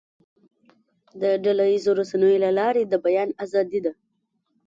د 1.21 1.23
ډله 1.43 1.65
ییزو 1.71 1.91
رسنیو 1.99 2.41
له 2.45 2.49
لارې 2.59 2.83
د 2.85 2.93
بیان 3.05 3.29
آزادي 3.43 3.79
ده. 3.85 3.93